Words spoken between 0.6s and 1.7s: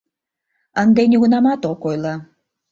Ынде нигунамат